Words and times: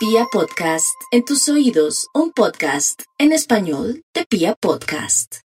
Pia 0.00 0.24
Podcast, 0.32 0.98
en 1.10 1.26
tus 1.26 1.46
oídos, 1.50 2.08
un 2.14 2.32
podcast 2.32 3.02
en 3.18 3.32
español 3.32 4.02
de 4.14 4.24
Pia 4.24 4.54
Podcast. 4.54 5.40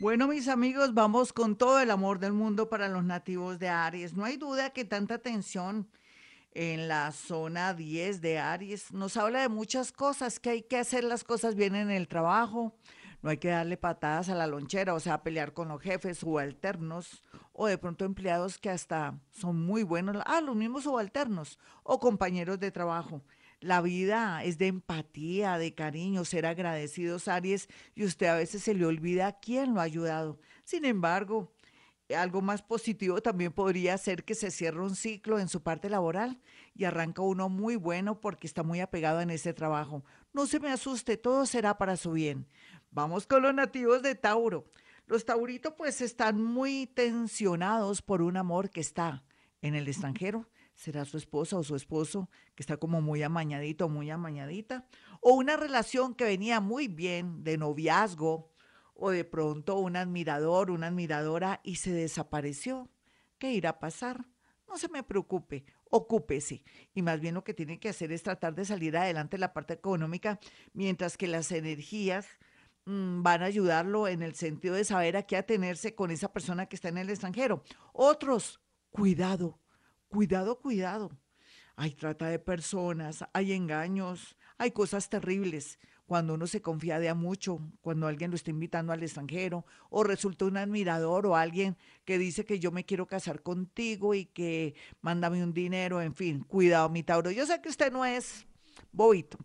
Bueno, 0.00 0.26
mis 0.26 0.48
amigos, 0.48 0.92
vamos 0.92 1.32
con 1.32 1.54
todo 1.54 1.78
el 1.78 1.88
amor 1.88 2.18
del 2.18 2.32
mundo 2.32 2.68
para 2.68 2.88
los 2.88 3.04
nativos 3.04 3.60
de 3.60 3.68
Aries. 3.68 4.14
No 4.14 4.24
hay 4.24 4.38
duda 4.38 4.70
que 4.70 4.84
tanta 4.84 5.18
tensión 5.18 5.88
en 6.50 6.88
la 6.88 7.12
zona 7.12 7.74
10 7.74 8.20
de 8.20 8.40
Aries 8.40 8.92
nos 8.92 9.16
habla 9.16 9.42
de 9.42 9.48
muchas 9.48 9.92
cosas, 9.92 10.40
que 10.40 10.50
hay 10.50 10.62
que 10.62 10.78
hacer 10.78 11.04
las 11.04 11.22
cosas 11.22 11.54
bien 11.54 11.76
en 11.76 11.92
el 11.92 12.08
trabajo, 12.08 12.74
no 13.22 13.30
hay 13.30 13.36
que 13.36 13.50
darle 13.50 13.76
patadas 13.76 14.28
a 14.28 14.34
la 14.34 14.48
lonchera, 14.48 14.94
o 14.94 15.00
sea, 15.00 15.22
pelear 15.22 15.54
con 15.54 15.68
los 15.68 15.80
jefes 15.80 16.18
subalternos 16.18 17.22
o 17.52 17.68
de 17.68 17.78
pronto 17.78 18.04
empleados 18.04 18.58
que 18.58 18.68
hasta 18.68 19.20
son 19.30 19.64
muy 19.64 19.84
buenos, 19.84 20.20
ah, 20.26 20.40
los 20.40 20.56
mismos 20.56 20.82
subalternos 20.82 21.60
o 21.84 22.00
compañeros 22.00 22.58
de 22.58 22.72
trabajo. 22.72 23.22
La 23.62 23.80
vida 23.80 24.42
es 24.42 24.58
de 24.58 24.66
empatía, 24.66 25.56
de 25.56 25.72
cariño, 25.72 26.24
ser 26.24 26.46
agradecidos, 26.46 27.28
Aries, 27.28 27.68
y 27.94 28.04
usted 28.04 28.26
a 28.26 28.34
veces 28.34 28.64
se 28.64 28.74
le 28.74 28.84
olvida 28.84 29.38
quién 29.38 29.72
lo 29.72 29.80
ha 29.80 29.84
ayudado. 29.84 30.40
Sin 30.64 30.84
embargo, 30.84 31.54
algo 32.12 32.42
más 32.42 32.60
positivo 32.60 33.22
también 33.22 33.52
podría 33.52 33.96
ser 33.98 34.24
que 34.24 34.34
se 34.34 34.50
cierre 34.50 34.82
un 34.82 34.96
ciclo 34.96 35.38
en 35.38 35.48
su 35.48 35.62
parte 35.62 35.88
laboral 35.88 36.40
y 36.74 36.86
arranca 36.86 37.22
uno 37.22 37.48
muy 37.48 37.76
bueno 37.76 38.20
porque 38.20 38.48
está 38.48 38.64
muy 38.64 38.80
apegado 38.80 39.20
en 39.20 39.30
ese 39.30 39.54
trabajo. 39.54 40.04
No 40.32 40.46
se 40.46 40.58
me 40.58 40.72
asuste, 40.72 41.16
todo 41.16 41.46
será 41.46 41.78
para 41.78 41.96
su 41.96 42.10
bien. 42.10 42.48
Vamos 42.90 43.28
con 43.28 43.42
los 43.42 43.54
nativos 43.54 44.02
de 44.02 44.16
Tauro. 44.16 44.72
Los 45.06 45.24
tauritos 45.24 45.74
pues 45.78 46.00
están 46.00 46.42
muy 46.42 46.88
tensionados 46.88 48.02
por 48.02 48.22
un 48.22 48.36
amor 48.36 48.70
que 48.70 48.80
está 48.80 49.22
en 49.60 49.76
el 49.76 49.86
extranjero 49.86 50.48
será 50.74 51.04
su 51.04 51.16
esposa 51.16 51.56
o 51.58 51.62
su 51.62 51.76
esposo 51.76 52.30
que 52.54 52.62
está 52.62 52.76
como 52.76 53.00
muy 53.00 53.22
amañadito, 53.22 53.88
muy 53.88 54.10
amañadita, 54.10 54.86
o 55.20 55.34
una 55.34 55.56
relación 55.56 56.14
que 56.14 56.24
venía 56.24 56.60
muy 56.60 56.88
bien 56.88 57.44
de 57.44 57.58
noviazgo, 57.58 58.52
o 58.94 59.10
de 59.10 59.24
pronto 59.24 59.78
un 59.78 59.96
admirador, 59.96 60.70
una 60.70 60.88
admiradora 60.88 61.60
y 61.64 61.76
se 61.76 61.92
desapareció. 61.92 62.88
¿Qué 63.38 63.52
irá 63.52 63.70
a 63.70 63.78
pasar? 63.80 64.26
No 64.68 64.78
se 64.78 64.88
me 64.88 65.02
preocupe, 65.02 65.64
ocúpese. 65.90 66.62
Y 66.94 67.02
más 67.02 67.20
bien 67.20 67.34
lo 67.34 67.44
que 67.44 67.52
tiene 67.52 67.80
que 67.80 67.88
hacer 67.88 68.12
es 68.12 68.22
tratar 68.22 68.54
de 68.54 68.64
salir 68.64 68.96
adelante 68.96 69.38
la 69.38 69.52
parte 69.52 69.74
económica, 69.74 70.38
mientras 70.72 71.16
que 71.16 71.26
las 71.26 71.50
energías 71.52 72.26
mm, 72.84 73.22
van 73.22 73.42
a 73.42 73.46
ayudarlo 73.46 74.08
en 74.08 74.22
el 74.22 74.34
sentido 74.34 74.74
de 74.74 74.84
saber 74.84 75.16
a 75.16 75.24
qué 75.24 75.36
atenerse 75.36 75.94
con 75.94 76.10
esa 76.10 76.32
persona 76.32 76.66
que 76.66 76.76
está 76.76 76.88
en 76.88 76.98
el 76.98 77.10
extranjero. 77.10 77.64
Otros, 77.92 78.60
cuidado, 78.90 79.58
Cuidado, 80.12 80.60
cuidado. 80.60 81.10
Hay 81.74 81.92
trata 81.92 82.26
de 82.26 82.38
personas, 82.38 83.24
hay 83.32 83.52
engaños, 83.52 84.36
hay 84.58 84.70
cosas 84.70 85.08
terribles 85.08 85.78
cuando 86.04 86.34
uno 86.34 86.46
se 86.46 86.60
confía 86.60 86.98
de 86.98 87.08
a 87.08 87.14
mucho, 87.14 87.60
cuando 87.80 88.06
alguien 88.06 88.30
lo 88.30 88.36
está 88.36 88.50
invitando 88.50 88.92
al 88.92 89.02
extranjero, 89.02 89.64
o 89.88 90.04
resulta 90.04 90.44
un 90.44 90.58
admirador 90.58 91.24
o 91.24 91.34
alguien 91.34 91.78
que 92.04 92.18
dice 92.18 92.44
que 92.44 92.60
yo 92.60 92.70
me 92.72 92.84
quiero 92.84 93.06
casar 93.06 93.42
contigo 93.42 94.12
y 94.14 94.26
que 94.26 94.74
mándame 95.00 95.42
un 95.42 95.54
dinero, 95.54 96.02
en 96.02 96.14
fin, 96.14 96.42
cuidado, 96.42 96.90
mi 96.90 97.02
Tauro. 97.02 97.30
Yo 97.30 97.46
sé 97.46 97.62
que 97.62 97.70
usted 97.70 97.90
no 97.90 98.04
es 98.04 98.46
bobito, 98.92 99.38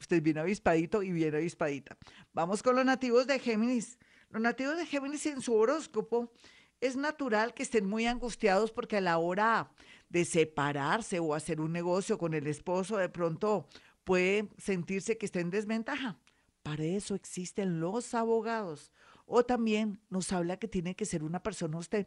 usted 0.00 0.20
viene 0.20 0.40
avispadito 0.40 1.04
y 1.04 1.12
viene 1.12 1.36
avispadita. 1.36 1.96
Vamos 2.32 2.60
con 2.64 2.74
los 2.74 2.84
nativos 2.84 3.28
de 3.28 3.38
Géminis. 3.38 4.00
Los 4.30 4.42
nativos 4.42 4.76
de 4.76 4.84
Géminis 4.84 5.24
en 5.26 5.40
su 5.40 5.54
horóscopo 5.54 6.32
es 6.80 6.96
natural 6.96 7.54
que 7.54 7.62
estén 7.62 7.88
muy 7.88 8.06
angustiados 8.06 8.70
porque 8.70 8.96
a 8.96 9.00
la 9.00 9.18
hora 9.18 9.70
de 10.08 10.24
separarse 10.24 11.18
o 11.18 11.34
hacer 11.34 11.60
un 11.60 11.72
negocio 11.72 12.18
con 12.18 12.34
el 12.34 12.46
esposo, 12.46 12.96
de 12.96 13.08
pronto 13.08 13.66
puede 14.04 14.48
sentirse 14.56 15.18
que 15.18 15.26
está 15.26 15.40
en 15.40 15.50
desventaja. 15.50 16.16
Para 16.62 16.84
eso 16.84 17.14
existen 17.14 17.80
los 17.80 18.14
abogados. 18.14 18.92
O 19.26 19.44
también 19.44 20.00
nos 20.08 20.32
habla 20.32 20.58
que 20.58 20.68
tiene 20.68 20.94
que 20.94 21.04
ser 21.04 21.22
una 21.22 21.42
persona 21.42 21.78
usted 21.78 22.06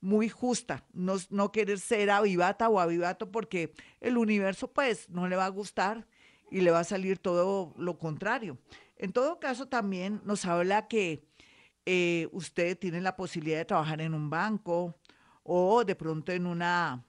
muy 0.00 0.28
justa, 0.28 0.84
no, 0.92 1.16
no 1.30 1.50
querer 1.50 1.80
ser 1.80 2.10
avivata 2.10 2.68
o 2.68 2.78
avivato 2.78 3.32
porque 3.32 3.72
el 4.00 4.16
universo 4.16 4.70
pues 4.70 5.08
no 5.08 5.26
le 5.26 5.36
va 5.36 5.46
a 5.46 5.50
gustar 5.50 6.06
y 6.50 6.60
le 6.60 6.70
va 6.70 6.80
a 6.80 6.84
salir 6.84 7.18
todo 7.18 7.74
lo 7.76 7.98
contrario. 7.98 8.58
En 8.96 9.12
todo 9.12 9.40
caso 9.40 9.66
también 9.66 10.20
nos 10.24 10.44
habla 10.44 10.88
que 10.88 11.27
eh, 11.90 12.28
usted 12.32 12.78
tiene 12.78 13.00
la 13.00 13.16
posibilidad 13.16 13.56
de 13.56 13.64
trabajar 13.64 14.02
en 14.02 14.12
un 14.12 14.28
banco 14.28 14.94
o 15.42 15.86
de 15.86 15.96
pronto 15.96 16.32
en 16.32 16.44
una 16.46 17.02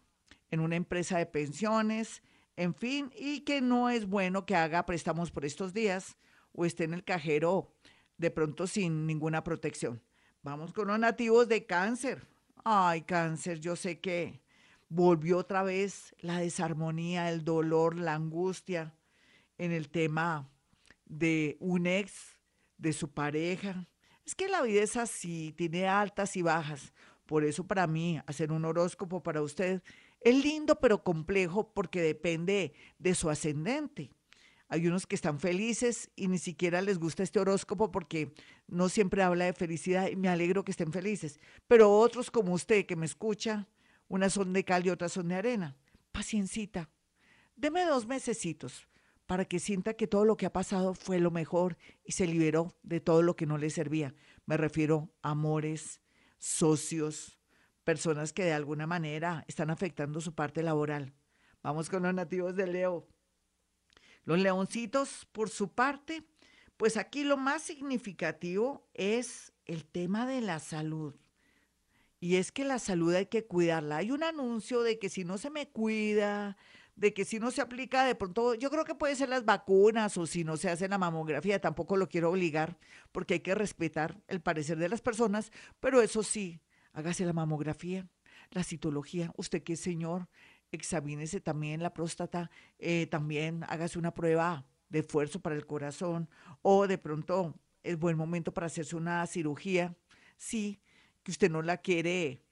en 0.51 0.61
una 0.61 0.77
empresa 0.77 1.17
de 1.17 1.25
pensiones, 1.25 2.23
en 2.55 2.73
fin, 2.73 3.11
y 3.17 3.41
que 3.41 3.59
no 3.59 3.89
es 3.89 4.07
bueno 4.07 4.45
que 4.45 4.55
haga 4.55 4.85
préstamos 4.85 5.31
por 5.31 5.43
estos 5.43 5.73
días 5.73 6.15
o 6.53 6.65
esté 6.65 6.85
en 6.85 6.93
el 6.93 7.03
cajero 7.03 7.75
de 8.17 8.31
pronto 8.31 8.67
sin 8.67 9.05
ninguna 9.05 9.43
protección. 9.43 10.01
Vamos 10.43 10.71
con 10.71 10.87
los 10.87 10.97
nativos 10.97 11.49
de 11.49 11.65
cáncer. 11.65 12.25
Ay, 12.63 13.01
cáncer, 13.01 13.59
yo 13.59 13.75
sé 13.75 13.99
que 13.99 14.41
volvió 14.87 15.39
otra 15.39 15.61
vez 15.61 16.15
la 16.19 16.39
desarmonía, 16.39 17.29
el 17.29 17.43
dolor, 17.43 17.99
la 17.99 18.15
angustia 18.15 18.95
en 19.57 19.73
el 19.73 19.89
tema 19.89 20.49
de 21.03 21.57
un 21.59 21.85
ex, 21.85 22.39
de 22.77 22.93
su 22.93 23.11
pareja. 23.11 23.89
Es 24.29 24.35
que 24.35 24.47
la 24.47 24.61
vida 24.61 24.83
es 24.83 24.95
así, 24.95 25.55
tiene 25.57 25.87
altas 25.87 26.37
y 26.37 26.43
bajas. 26.43 26.93
Por 27.25 27.43
eso 27.43 27.65
para 27.65 27.87
mí, 27.87 28.21
hacer 28.27 28.51
un 28.51 28.63
horóscopo 28.63 29.23
para 29.23 29.41
usted 29.41 29.81
es 30.21 30.45
lindo 30.45 30.79
pero 30.79 31.03
complejo 31.03 31.73
porque 31.73 31.99
depende 31.99 32.73
de 32.99 33.15
su 33.15 33.31
ascendente. 33.31 34.11
Hay 34.67 34.85
unos 34.85 35.07
que 35.07 35.15
están 35.15 35.39
felices 35.39 36.11
y 36.15 36.27
ni 36.27 36.37
siquiera 36.37 36.79
les 36.83 36.99
gusta 36.99 37.23
este 37.23 37.39
horóscopo 37.39 37.91
porque 37.91 38.31
no 38.67 38.87
siempre 38.87 39.23
habla 39.23 39.45
de 39.45 39.53
felicidad 39.53 40.07
y 40.09 40.15
me 40.15 40.29
alegro 40.29 40.63
que 40.63 40.73
estén 40.73 40.93
felices. 40.93 41.39
Pero 41.67 41.91
otros 41.91 42.29
como 42.29 42.53
usted 42.53 42.85
que 42.85 42.95
me 42.95 43.07
escucha, 43.07 43.67
unas 44.09 44.33
son 44.33 44.53
de 44.53 44.63
cal 44.63 44.85
y 44.85 44.91
otras 44.91 45.11
son 45.11 45.29
de 45.29 45.37
arena. 45.37 45.75
Paciencita. 46.11 46.87
Deme 47.55 47.83
dos 47.83 48.05
mesecitos 48.05 48.88
para 49.29 49.45
que 49.45 49.59
sienta 49.59 49.93
que 49.93 50.07
todo 50.07 50.25
lo 50.25 50.37
que 50.37 50.47
ha 50.47 50.51
pasado 50.51 50.95
fue 50.95 51.19
lo 51.19 51.29
mejor 51.29 51.77
y 52.03 52.13
se 52.13 52.25
liberó 52.25 52.75
de 52.81 52.99
todo 52.99 53.21
lo 53.21 53.35
que 53.35 53.45
no 53.45 53.59
le 53.59 53.69
servía. 53.69 54.15
Me 54.47 54.57
refiero 54.57 55.13
a 55.21 55.29
amores, 55.29 56.01
socios, 56.39 57.37
personas 57.83 58.33
que 58.33 58.43
de 58.43 58.53
alguna 58.53 58.87
manera 58.87 59.45
están 59.47 59.69
afectando 59.69 60.19
su 60.19 60.33
parte 60.33 60.63
laboral. 60.63 61.13
Vamos 61.61 61.91
con 61.91 62.01
los 62.01 62.13
nativos 62.15 62.55
de 62.55 62.65
Leo. 62.65 63.07
Los 64.23 64.39
leoncitos, 64.39 65.27
por 65.31 65.51
su 65.51 65.75
parte, 65.75 66.23
pues 66.75 66.97
aquí 66.97 67.23
lo 67.23 67.37
más 67.37 67.61
significativo 67.61 68.89
es 68.95 69.53
el 69.67 69.85
tema 69.85 70.25
de 70.25 70.41
la 70.41 70.57
salud. 70.57 71.13
Y 72.19 72.37
es 72.37 72.51
que 72.51 72.65
la 72.65 72.79
salud 72.79 73.13
hay 73.13 73.27
que 73.27 73.45
cuidarla. 73.45 73.97
Hay 73.97 74.09
un 74.09 74.23
anuncio 74.23 74.81
de 74.81 74.97
que 74.97 75.07
si 75.07 75.23
no 75.23 75.37
se 75.37 75.51
me 75.51 75.69
cuida, 75.69 76.57
de 76.99 77.13
que 77.13 77.23
si 77.23 77.39
no 77.39 77.49
se 77.49 77.61
aplica 77.61 78.03
de 78.03 78.13
pronto, 78.13 78.55
yo 78.55 78.69
creo 78.69 78.83
que 78.83 78.93
puede 78.93 79.15
ser 79.15 79.29
las 79.29 79.45
vacunas 79.45 80.17
o 80.17 80.27
si 80.27 80.43
no 80.43 80.57
se 80.57 80.69
hace 80.69 80.89
la 80.89 80.97
mamografía, 80.97 81.61
tampoco 81.61 81.95
lo 81.95 82.09
quiero 82.09 82.29
obligar 82.29 82.77
porque 83.13 83.35
hay 83.35 83.39
que 83.39 83.55
respetar 83.55 84.21
el 84.27 84.41
parecer 84.41 84.77
de 84.77 84.89
las 84.89 84.99
personas, 84.99 85.51
pero 85.79 86.01
eso 86.01 86.23
sí, 86.23 86.59
hágase 86.91 87.25
la 87.25 87.31
mamografía, 87.31 88.05
la 88.51 88.65
citología, 88.65 89.31
usted 89.37 89.63
que 89.63 89.73
es 89.73 89.79
señor, 89.79 90.27
examínese 90.73 91.39
también 91.39 91.81
la 91.81 91.93
próstata, 91.93 92.51
eh, 92.79 93.07
también 93.07 93.63
hágase 93.69 93.97
una 93.97 94.13
prueba 94.13 94.65
de 94.89 94.99
esfuerzo 94.99 95.39
para 95.39 95.55
el 95.55 95.65
corazón 95.65 96.29
o 96.61 96.85
de 96.85 96.97
pronto 96.97 97.55
es 97.81 97.97
buen 97.97 98.17
momento 98.17 98.53
para 98.53 98.67
hacerse 98.67 98.97
una 98.97 99.25
cirugía, 99.25 99.95
sí, 100.35 100.81
que 101.23 101.31
usted 101.31 101.49
no 101.49 101.61
la 101.61 101.77
quiere 101.77 102.43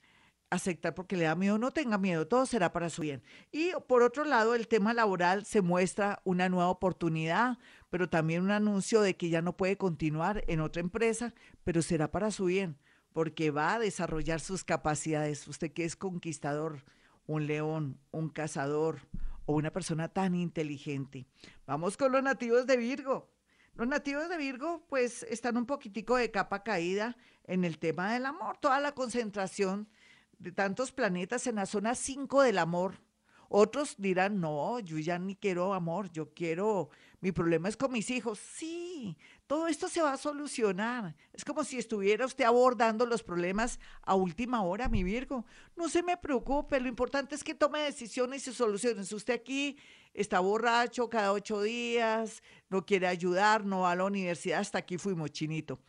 aceptar 0.49 0.95
porque 0.95 1.17
le 1.17 1.25
da 1.25 1.35
miedo, 1.35 1.57
no 1.57 1.71
tenga 1.71 1.97
miedo, 1.97 2.27
todo 2.27 2.45
será 2.45 2.71
para 2.71 2.89
su 2.89 3.01
bien. 3.01 3.23
Y 3.51 3.71
por 3.87 4.03
otro 4.03 4.23
lado, 4.23 4.55
el 4.55 4.67
tema 4.67 4.93
laboral 4.93 5.45
se 5.45 5.61
muestra 5.61 6.21
una 6.23 6.49
nueva 6.49 6.69
oportunidad, 6.69 7.57
pero 7.89 8.09
también 8.09 8.43
un 8.43 8.51
anuncio 8.51 9.01
de 9.01 9.15
que 9.15 9.29
ya 9.29 9.41
no 9.41 9.57
puede 9.57 9.77
continuar 9.77 10.43
en 10.47 10.61
otra 10.61 10.81
empresa, 10.81 11.33
pero 11.63 11.81
será 11.81 12.11
para 12.11 12.31
su 12.31 12.45
bien 12.45 12.77
porque 13.17 13.49
va 13.49 13.73
a 13.73 13.79
desarrollar 13.79 14.39
sus 14.39 14.63
capacidades. 14.63 15.47
Usted 15.47 15.71
que 15.73 15.85
es 15.85 15.95
conquistador, 15.95 16.83
un 17.25 17.47
león, 17.47 17.99
un 18.11 18.29
cazador 18.29 18.99
o 19.47 19.55
una 19.55 19.73
persona 19.73 20.07
tan 20.07 20.35
inteligente. 20.35 21.25
Vamos 21.65 21.97
con 21.97 22.11
los 22.11 22.21
nativos 22.21 22.67
de 22.67 22.77
Virgo. 22.77 23.27
Los 23.73 23.87
nativos 23.87 24.29
de 24.29 24.37
Virgo 24.37 24.85
pues 24.87 25.23
están 25.23 25.57
un 25.57 25.65
poquitico 25.65 26.15
de 26.15 26.29
capa 26.29 26.61
caída 26.61 27.17
en 27.45 27.65
el 27.65 27.79
tema 27.79 28.13
del 28.13 28.27
amor. 28.27 28.59
Toda 28.59 28.79
la 28.79 28.93
concentración 28.93 29.89
de 30.39 30.51
tantos 30.51 30.91
planetas 30.91 31.47
en 31.47 31.55
la 31.55 31.65
zona 31.65 31.95
5 31.95 32.41
del 32.43 32.57
amor 32.57 33.01
Otros 33.49 33.95
dirán, 33.97 34.41
no, 34.41 34.79
yo 34.79 34.97
ya 34.97 35.17
ni 35.17 35.35
quiero 35.35 35.73
amor, 35.73 36.11
yo 36.11 36.33
quiero, 36.33 36.89
mi 37.21 37.31
problema 37.31 37.69
es 37.69 37.77
con 37.77 37.93
mis 37.93 38.09
hijos. 38.09 38.39
Sí, 38.39 39.17
todo 39.47 39.69
esto 39.69 39.87
se 39.87 40.01
va 40.01 40.13
a 40.13 40.17
solucionar. 40.17 41.15
Es 41.31 41.45
como 41.45 41.63
si 41.63 41.77
estuviera 41.77 42.25
usted 42.25 42.43
abordando 42.43 43.05
los 43.05 43.23
problemas 43.23 43.79
a 44.01 44.15
última 44.15 44.63
hora, 44.63 44.89
mi 44.89 45.03
Virgo. 45.03 45.45
No 45.77 45.87
se 45.87 46.03
me 46.03 46.17
preocupe, 46.17 46.79
lo 46.81 46.89
importante 46.89 47.35
es 47.35 47.43
que 47.43 47.55
tome 47.55 47.79
decisiones 47.79 48.45
y 48.47 48.53
soluciones. 48.53 49.13
Usted 49.13 49.35
aquí 49.35 49.77
está 50.13 50.41
borracho 50.41 51.09
cada 51.09 51.31
ocho 51.31 51.61
días, 51.61 52.43
no 52.69 52.85
quiere 52.85 53.07
ayudar, 53.07 53.65
no 53.65 53.81
va 53.81 53.91
a 53.91 53.95
la 53.95 54.03
universidad, 54.03 54.59
hasta 54.59 54.79
aquí 54.79 54.97
fuimos 54.97 55.31
chinito 55.31 55.79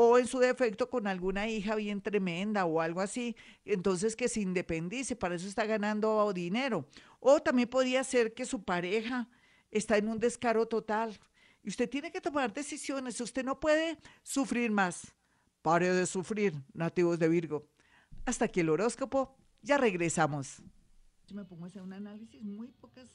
o 0.00 0.16
en 0.16 0.28
su 0.28 0.38
defecto 0.38 0.88
con 0.88 1.08
alguna 1.08 1.48
hija 1.48 1.74
bien 1.74 2.00
tremenda 2.00 2.66
o 2.66 2.80
algo 2.80 3.00
así, 3.00 3.34
entonces 3.64 4.14
que 4.14 4.28
se 4.28 4.40
independice, 4.40 5.16
para 5.16 5.34
eso 5.34 5.48
está 5.48 5.66
ganando 5.66 6.32
dinero. 6.32 6.86
O 7.18 7.40
también 7.40 7.68
podría 7.68 8.04
ser 8.04 8.32
que 8.32 8.44
su 8.44 8.62
pareja 8.62 9.28
está 9.72 9.96
en 9.96 10.06
un 10.06 10.20
descaro 10.20 10.68
total 10.68 11.18
y 11.64 11.70
usted 11.70 11.90
tiene 11.90 12.12
que 12.12 12.20
tomar 12.20 12.54
decisiones, 12.54 13.20
usted 13.20 13.44
no 13.44 13.58
puede 13.58 13.98
sufrir 14.22 14.70
más. 14.70 15.16
Pare 15.62 15.92
de 15.92 16.06
sufrir, 16.06 16.54
nativos 16.72 17.18
de 17.18 17.28
Virgo. 17.28 17.66
Hasta 18.24 18.44
aquí 18.44 18.60
el 18.60 18.68
horóscopo, 18.68 19.36
ya 19.62 19.78
regresamos. 19.78 20.62
Yo 21.26 21.34
me 21.34 21.44
pongo 21.44 21.64
a 21.64 21.66
hacer 21.66 21.82
un 21.82 21.92
análisis, 21.92 22.40
muy 22.44 22.68
pocas 22.68 23.10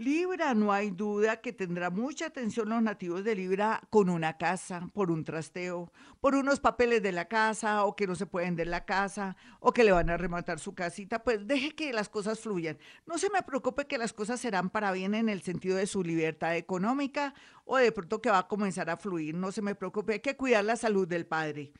Libra, 0.00 0.54
no 0.54 0.72
hay 0.72 0.92
duda 0.92 1.40
que 1.40 1.52
tendrá 1.52 1.90
mucha 1.90 2.26
atención 2.26 2.68
los 2.68 2.80
nativos 2.80 3.24
de 3.24 3.34
Libra 3.34 3.80
con 3.90 4.08
una 4.08 4.38
casa, 4.38 4.88
por 4.94 5.10
un 5.10 5.24
trasteo, 5.24 5.92
por 6.20 6.36
unos 6.36 6.60
papeles 6.60 7.02
de 7.02 7.10
la 7.10 7.26
casa 7.26 7.84
o 7.84 7.96
que 7.96 8.06
no 8.06 8.14
se 8.14 8.24
pueden 8.24 8.54
de 8.54 8.64
la 8.64 8.84
casa 8.84 9.36
o 9.58 9.72
que 9.72 9.82
le 9.82 9.90
van 9.90 10.08
a 10.08 10.16
rematar 10.16 10.60
su 10.60 10.72
casita. 10.72 11.24
Pues 11.24 11.44
deje 11.48 11.74
que 11.74 11.92
las 11.92 12.08
cosas 12.08 12.38
fluyan. 12.38 12.78
No 13.06 13.18
se 13.18 13.28
me 13.28 13.42
preocupe 13.42 13.88
que 13.88 13.98
las 13.98 14.12
cosas 14.12 14.38
serán 14.38 14.70
para 14.70 14.92
bien 14.92 15.16
en 15.16 15.28
el 15.28 15.42
sentido 15.42 15.76
de 15.76 15.88
su 15.88 16.04
libertad 16.04 16.56
económica 16.56 17.34
o 17.64 17.76
de 17.76 17.90
pronto 17.90 18.22
que 18.22 18.30
va 18.30 18.38
a 18.38 18.46
comenzar 18.46 18.90
a 18.90 18.98
fluir. 18.98 19.34
No 19.34 19.50
se 19.50 19.62
me 19.62 19.74
preocupe, 19.74 20.12
hay 20.12 20.20
que 20.20 20.36
cuidar 20.36 20.64
la 20.64 20.76
salud 20.76 21.08
del 21.08 21.26
padre. 21.26 21.72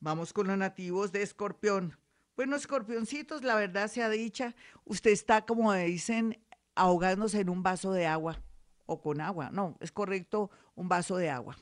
Vamos 0.00 0.34
con 0.34 0.48
los 0.48 0.58
nativos 0.58 1.12
de 1.12 1.22
Escorpión. 1.22 1.96
Bueno, 2.36 2.56
escorpioncitos, 2.56 3.44
la 3.44 3.54
verdad 3.54 3.86
sea 3.86 4.10
dicha, 4.10 4.56
usted 4.84 5.12
está, 5.12 5.46
como 5.46 5.72
dicen, 5.72 6.43
ahogándose 6.74 7.40
en 7.40 7.48
un 7.48 7.62
vaso 7.62 7.92
de 7.92 8.06
agua 8.06 8.40
o 8.86 9.00
con 9.00 9.20
agua. 9.20 9.50
No, 9.50 9.76
es 9.80 9.92
correcto 9.92 10.50
un 10.74 10.88
vaso 10.88 11.16
de 11.16 11.30
agua. 11.30 11.56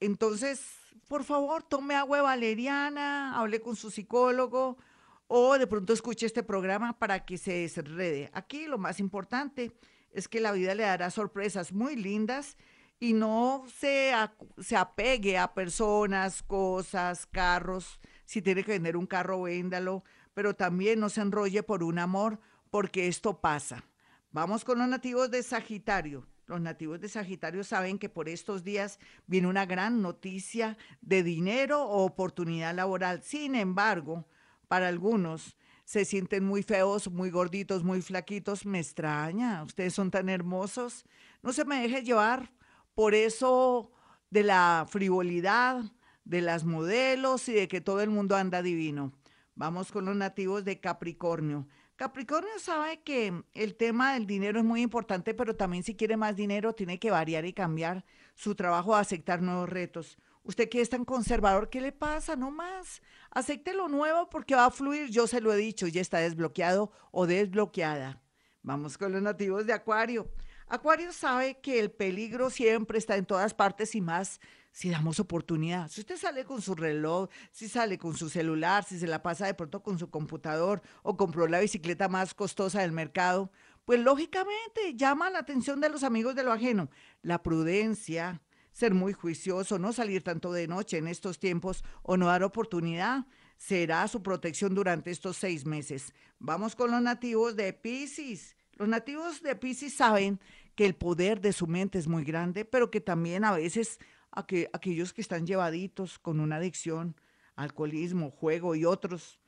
Entonces, 0.00 0.78
por 1.08 1.24
favor, 1.24 1.62
tome 1.62 1.94
agua 1.94 2.22
valeriana, 2.22 3.38
hable 3.38 3.60
con 3.60 3.76
su 3.76 3.90
psicólogo 3.90 4.78
o 5.26 5.58
de 5.58 5.66
pronto 5.66 5.92
escuche 5.92 6.26
este 6.26 6.42
programa 6.42 6.98
para 6.98 7.24
que 7.24 7.38
se 7.38 7.52
desenrede. 7.52 8.30
Aquí 8.32 8.66
lo 8.66 8.78
más 8.78 9.00
importante 9.00 9.72
es 10.10 10.28
que 10.28 10.40
la 10.40 10.52
vida 10.52 10.74
le 10.74 10.84
dará 10.84 11.10
sorpresas 11.10 11.72
muy 11.72 11.96
lindas 11.96 12.56
y 13.00 13.12
no 13.12 13.64
se, 13.78 14.12
se 14.58 14.76
apegue 14.76 15.38
a 15.38 15.54
personas, 15.54 16.42
cosas, 16.42 17.26
carros. 17.26 18.00
Si 18.24 18.42
tiene 18.42 18.64
que 18.64 18.72
vender 18.72 18.96
un 18.96 19.06
carro, 19.06 19.42
véndalo, 19.42 20.02
pero 20.34 20.54
también 20.54 21.00
no 21.00 21.08
se 21.08 21.20
enrolle 21.20 21.62
por 21.62 21.82
un 21.82 21.98
amor 21.98 22.40
porque 22.70 23.06
esto 23.06 23.40
pasa. 23.40 23.84
Vamos 24.30 24.64
con 24.64 24.78
los 24.78 24.88
nativos 24.88 25.30
de 25.30 25.42
Sagitario. 25.42 26.26
Los 26.46 26.60
nativos 26.60 27.00
de 27.00 27.08
Sagitario 27.08 27.64
saben 27.64 27.98
que 27.98 28.10
por 28.10 28.28
estos 28.28 28.62
días 28.62 28.98
viene 29.26 29.48
una 29.48 29.64
gran 29.64 30.02
noticia 30.02 30.76
de 31.00 31.22
dinero 31.22 31.82
o 31.82 32.04
oportunidad 32.04 32.74
laboral. 32.74 33.22
Sin 33.22 33.54
embargo, 33.54 34.26
para 34.68 34.88
algunos 34.88 35.56
se 35.84 36.04
sienten 36.04 36.44
muy 36.44 36.62
feos, 36.62 37.10
muy 37.10 37.30
gorditos, 37.30 37.84
muy 37.84 38.02
flaquitos. 38.02 38.66
Me 38.66 38.80
extraña, 38.80 39.62
ustedes 39.62 39.94
son 39.94 40.10
tan 40.10 40.28
hermosos. 40.28 41.06
No 41.42 41.54
se 41.54 41.64
me 41.64 41.80
deje 41.80 42.02
llevar 42.02 42.52
por 42.94 43.14
eso 43.14 43.90
de 44.28 44.42
la 44.42 44.86
frivolidad, 44.90 45.82
de 46.24 46.42
las 46.42 46.64
modelos 46.64 47.48
y 47.48 47.54
de 47.54 47.68
que 47.68 47.80
todo 47.80 48.02
el 48.02 48.10
mundo 48.10 48.36
anda 48.36 48.60
divino. 48.60 49.12
Vamos 49.54 49.90
con 49.90 50.04
los 50.04 50.16
nativos 50.16 50.64
de 50.64 50.80
Capricornio. 50.80 51.66
Capricornio 51.98 52.60
sabe 52.60 53.00
que 53.02 53.42
el 53.54 53.74
tema 53.74 54.12
del 54.12 54.24
dinero 54.24 54.60
es 54.60 54.64
muy 54.64 54.82
importante, 54.82 55.34
pero 55.34 55.56
también 55.56 55.82
si 55.82 55.96
quiere 55.96 56.16
más 56.16 56.36
dinero 56.36 56.72
tiene 56.72 57.00
que 57.00 57.10
variar 57.10 57.44
y 57.44 57.52
cambiar 57.52 58.04
su 58.36 58.54
trabajo 58.54 58.94
a 58.94 59.00
aceptar 59.00 59.42
nuevos 59.42 59.68
retos. 59.68 60.16
Usted 60.44 60.68
que 60.68 60.80
es 60.80 60.90
tan 60.90 61.04
conservador, 61.04 61.70
¿qué 61.70 61.80
le 61.80 61.90
pasa? 61.90 62.36
No 62.36 62.52
más. 62.52 63.02
Acepte 63.32 63.74
lo 63.74 63.88
nuevo 63.88 64.30
porque 64.30 64.54
va 64.54 64.66
a 64.66 64.70
fluir. 64.70 65.10
Yo 65.10 65.26
se 65.26 65.40
lo 65.40 65.52
he 65.52 65.56
dicho, 65.56 65.88
ya 65.88 66.00
está 66.00 66.18
desbloqueado 66.18 66.92
o 67.10 67.26
desbloqueada. 67.26 68.22
Vamos 68.62 68.96
con 68.96 69.10
los 69.10 69.20
nativos 69.20 69.66
de 69.66 69.72
Acuario. 69.72 70.30
Acuario 70.68 71.12
sabe 71.12 71.58
que 71.58 71.80
el 71.80 71.90
peligro 71.90 72.48
siempre 72.50 72.98
está 72.98 73.16
en 73.16 73.26
todas 73.26 73.54
partes 73.54 73.96
y 73.96 74.00
más 74.00 74.40
si 74.78 74.90
damos 74.90 75.18
oportunidad. 75.18 75.90
Si 75.90 76.02
usted 76.02 76.16
sale 76.16 76.44
con 76.44 76.62
su 76.62 76.76
reloj, 76.76 77.28
si 77.50 77.68
sale 77.68 77.98
con 77.98 78.16
su 78.16 78.28
celular, 78.28 78.84
si 78.84 78.96
se 78.96 79.08
la 79.08 79.24
pasa 79.24 79.44
de 79.44 79.54
pronto 79.54 79.82
con 79.82 79.98
su 79.98 80.08
computador 80.08 80.82
o 81.02 81.16
compró 81.16 81.48
la 81.48 81.58
bicicleta 81.58 82.08
más 82.08 82.32
costosa 82.32 82.82
del 82.82 82.92
mercado, 82.92 83.50
pues 83.84 83.98
lógicamente 83.98 84.94
llama 84.94 85.30
la 85.30 85.40
atención 85.40 85.80
de 85.80 85.88
los 85.88 86.04
amigos 86.04 86.36
de 86.36 86.44
lo 86.44 86.52
ajeno. 86.52 86.90
La 87.22 87.42
prudencia, 87.42 88.40
ser 88.70 88.94
muy 88.94 89.14
juicioso, 89.14 89.80
no 89.80 89.92
salir 89.92 90.22
tanto 90.22 90.52
de 90.52 90.68
noche 90.68 90.98
en 90.98 91.08
estos 91.08 91.40
tiempos 91.40 91.82
o 92.04 92.16
no 92.16 92.26
dar 92.26 92.44
oportunidad 92.44 93.26
será 93.56 94.06
su 94.06 94.22
protección 94.22 94.76
durante 94.76 95.10
estos 95.10 95.38
seis 95.38 95.66
meses. 95.66 96.14
Vamos 96.38 96.76
con 96.76 96.92
los 96.92 97.02
nativos 97.02 97.56
de 97.56 97.72
Pisces. 97.72 98.56
Los 98.74 98.86
nativos 98.86 99.42
de 99.42 99.56
Pisces 99.56 99.94
saben 99.94 100.38
que 100.76 100.86
el 100.86 100.94
poder 100.94 101.40
de 101.40 101.52
su 101.52 101.66
mente 101.66 101.98
es 101.98 102.06
muy 102.06 102.22
grande, 102.22 102.64
pero 102.64 102.92
que 102.92 103.00
también 103.00 103.44
a 103.44 103.50
veces 103.50 103.98
a 104.30 104.46
que 104.46 104.68
aquellos 104.72 105.12
que 105.12 105.20
están 105.20 105.46
llevaditos 105.46 106.18
con 106.18 106.40
una 106.40 106.56
adicción, 106.56 107.16
alcoholismo, 107.56 108.30
juego 108.30 108.74
y 108.74 108.84
otros, 108.84 109.40